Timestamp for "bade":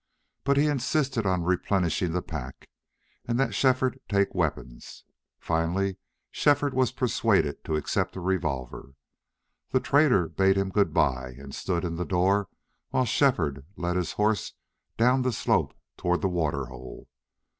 10.27-10.57